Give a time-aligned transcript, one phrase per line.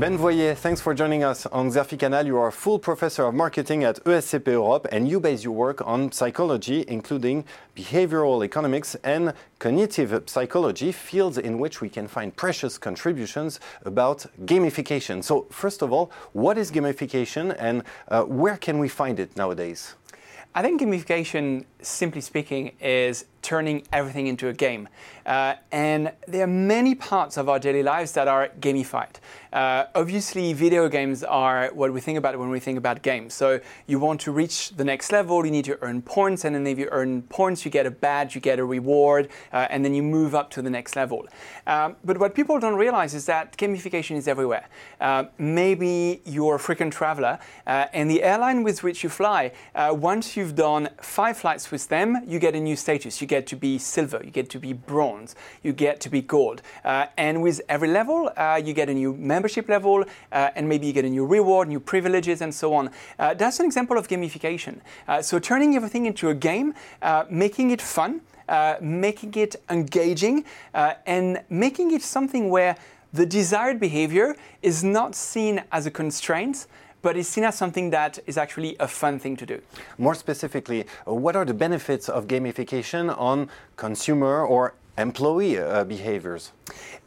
[0.00, 2.24] Ben Voyer, thanks for joining us on Xerfi Canal.
[2.24, 5.86] You are a full professor of marketing at ESCP Europe and you base your work
[5.86, 7.44] on psychology, including
[7.76, 15.22] behavioral economics and cognitive psychology, fields in which we can find precious contributions about gamification.
[15.22, 19.96] So, first of all, what is gamification and uh, where can we find it nowadays?
[20.54, 24.88] I think gamification, simply speaking, is turning everything into a game.
[25.26, 29.16] Uh, and there are many parts of our daily lives that are gamified.
[29.52, 33.34] Uh, obviously, video games are what we think about when we think about games.
[33.34, 36.64] So you want to reach the next level, you need to earn points, and then
[36.66, 39.94] if you earn points, you get a badge, you get a reward, uh, and then
[39.94, 41.26] you move up to the next level.
[41.66, 44.68] Um, but what people don't realize is that gamification is everywhere.
[45.00, 49.92] Uh, maybe you're a frequent traveler, uh, and the airline with which you fly, uh,
[49.92, 53.20] once you've done five flights with them, you get a new status.
[53.20, 56.62] You get to be silver, you get to be bronze, you get to be gold.
[56.84, 60.86] Uh, and with every level, uh, you get a new membership level, uh, and maybe
[60.86, 62.90] you get a new reward, new privileges, and so on.
[63.18, 64.80] Uh, that's an example of gamification.
[65.08, 68.20] Uh, so turning everything into a game, uh, making it fun,
[68.80, 70.44] making it engaging,
[71.06, 72.76] and making it something where
[73.12, 76.66] the desired behavior is not seen as a constraint,
[77.02, 79.60] but it's seen as something that is actually a fun thing to do.
[79.98, 86.52] More specifically, what are the benefits of gamification on consumer or employee uh, behaviors?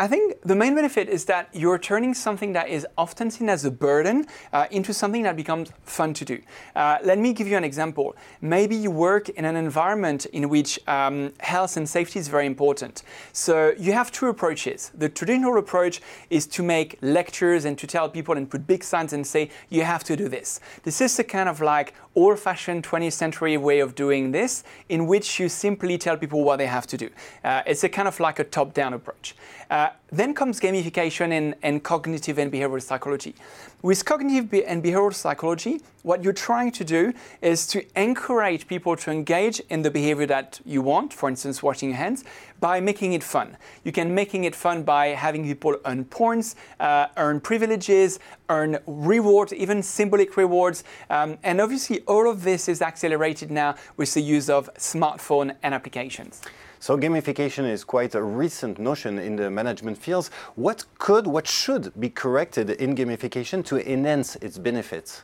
[0.00, 3.64] I think the main benefit is that you're turning something that is often seen as
[3.64, 6.40] a burden uh, into something that becomes fun to do.
[6.76, 8.14] Uh, let me give you an example.
[8.40, 13.02] Maybe you work in an environment in which um, health and safety is very important.
[13.32, 14.92] So you have two approaches.
[14.94, 19.12] The traditional approach is to make lectures and to tell people and put big signs
[19.12, 20.60] and say, you have to do this.
[20.84, 25.06] This is the kind of like old fashioned 20th century way of doing this, in
[25.06, 27.10] which you simply tell people what they have to do.
[27.42, 29.34] Uh, it's a kind of like a top down approach.
[29.70, 33.34] Uh, then comes gamification and, and, cognitive and behavioral psychology.
[33.82, 39.10] With cognitive and behavioral psychology, what you're trying to do is to encourage people to
[39.10, 42.24] engage in the behavior that you want, for instance, washing your hands,
[42.60, 43.56] by making it fun.
[43.84, 49.52] You can making it fun by having people earn points, uh, earn privileges, earn rewards,
[49.52, 50.82] even symbolic rewards.
[51.10, 55.74] Um, and obviously, all of this is accelerated now with the use of smartphone and
[55.74, 56.40] applications.
[56.80, 60.30] So gamification is quite a recent notion in the management fields.
[60.54, 65.22] What could, what should be corrected in gamification to enhance its benefits?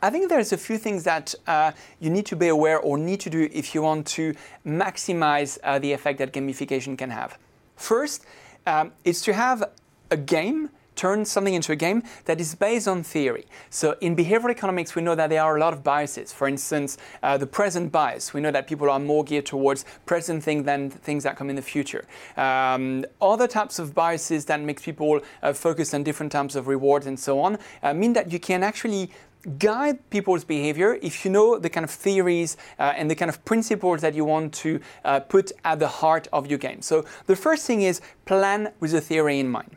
[0.00, 3.20] I think there's a few things that uh, you need to be aware or need
[3.20, 4.34] to do if you want to
[4.66, 7.38] maximize uh, the effect that gamification can have.
[7.76, 8.26] First,
[8.66, 9.70] um, is to have
[10.10, 13.46] a game turn something into a game that is based on theory.
[13.70, 16.32] So in behavioral economics, we know that there are a lot of biases.
[16.32, 18.32] For instance, uh, the present bias.
[18.32, 21.56] We know that people are more geared towards present things than things that come in
[21.56, 22.04] the future.
[22.36, 27.06] Um, other types of biases that makes people uh, focus on different types of rewards
[27.06, 29.10] and so on uh, mean that you can actually
[29.58, 33.44] guide people's behavior if you know the kind of theories uh, and the kind of
[33.44, 36.80] principles that you want to uh, put at the heart of your game.
[36.82, 39.76] So the first thing is plan with a theory in mind.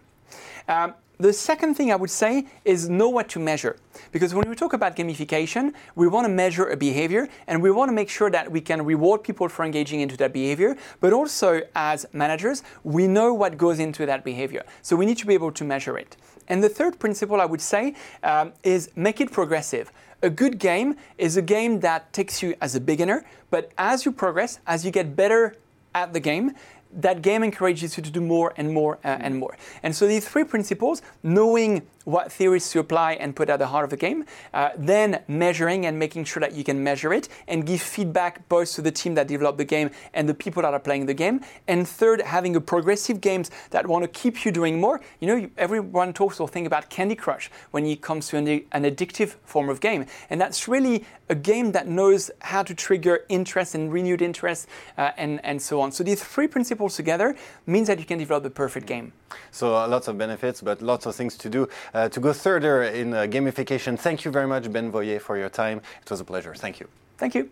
[0.68, 3.78] Um, the second thing I would say is know what to measure.
[4.12, 7.90] Because when we talk about gamification, we want to measure a behavior and we want
[7.90, 10.78] to make sure that we can reward people for engaging into that behavior.
[11.00, 14.64] But also, as managers, we know what goes into that behavior.
[14.84, 16.18] So we need to be able to measure it.
[16.48, 19.92] And the third principle I would say um, is make it progressive.
[20.22, 24.12] A good game is a game that takes you as a beginner, but as you
[24.12, 25.56] progress, as you get better
[25.94, 26.54] at the game,
[26.92, 29.58] that game encourages you to do more and more uh, and more.
[29.84, 33.84] And so these three principles, knowing what theories to apply and put at the heart
[33.84, 37.66] of the game, uh, then measuring and making sure that you can measure it and
[37.66, 40.80] give feedback both to the team that developed the game and the people that are
[40.80, 41.42] playing the game.
[41.68, 45.02] And third, having a progressive games that want to keep you doing more.
[45.20, 48.84] You know, everyone talks or think about Candy Crush when it comes to an, an
[48.86, 50.06] addictive form of game.
[50.30, 55.12] And that's really a game that knows how to trigger interest and renewed interest uh,
[55.18, 55.92] and, and so on.
[55.92, 57.36] So these three principles together
[57.66, 59.12] means that you can develop the perfect game.
[59.52, 61.68] So uh, lots of benefits, but lots of things to do.
[61.94, 65.50] Uh, to go further in uh, gamification, thank you very much, Ben Voyer, for your
[65.50, 65.82] time.
[66.02, 66.54] It was a pleasure.
[66.56, 66.88] Thank you.
[67.18, 67.50] Thank you.